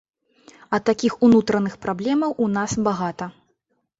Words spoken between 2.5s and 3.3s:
нас багата.